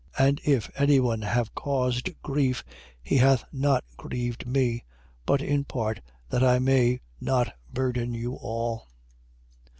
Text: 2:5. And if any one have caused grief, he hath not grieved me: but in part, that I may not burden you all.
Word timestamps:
2:5. 0.17 0.27
And 0.27 0.41
if 0.45 0.71
any 0.81 0.99
one 0.99 1.21
have 1.21 1.53
caused 1.53 2.19
grief, 2.23 2.63
he 3.03 3.17
hath 3.17 3.45
not 3.51 3.83
grieved 3.97 4.47
me: 4.47 4.83
but 5.27 5.43
in 5.43 5.63
part, 5.63 6.01
that 6.29 6.43
I 6.43 6.57
may 6.57 7.01
not 7.19 7.53
burden 7.71 8.15
you 8.15 8.33
all. 8.33 8.87